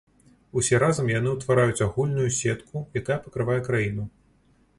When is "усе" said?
0.61-0.77